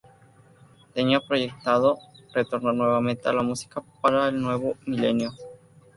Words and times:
Tenía 0.95 1.19
proyectado 1.19 1.99
retornar 2.33 2.73
nuevamente 2.73 3.29
a 3.29 3.33
la 3.33 3.43
música 3.43 3.83
para 4.01 4.29
el 4.29 4.41
nuevo 4.41 4.75
milenio. 4.87 5.31